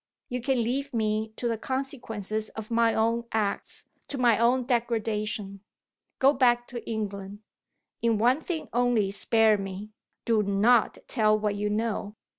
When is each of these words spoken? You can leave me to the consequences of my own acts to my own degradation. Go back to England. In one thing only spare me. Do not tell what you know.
You 0.29 0.41
can 0.41 0.63
leave 0.63 0.95
me 0.95 1.29
to 1.35 1.47
the 1.47 1.59
consequences 1.59 2.49
of 2.57 2.71
my 2.71 2.95
own 2.95 3.25
acts 3.31 3.85
to 4.07 4.17
my 4.17 4.39
own 4.39 4.65
degradation. 4.65 5.61
Go 6.17 6.33
back 6.33 6.67
to 6.69 6.83
England. 6.89 7.43
In 8.01 8.17
one 8.17 8.41
thing 8.41 8.67
only 8.73 9.11
spare 9.11 9.59
me. 9.59 9.91
Do 10.25 10.41
not 10.41 10.97
tell 11.07 11.37
what 11.37 11.53
you 11.53 11.69
know. 11.69 12.15